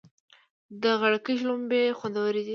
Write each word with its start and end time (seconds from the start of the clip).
د 0.81 0.83
غړکی 1.01 1.33
شلومبی 1.41 1.83
خوندوری 1.97 2.41
وی. 2.43 2.49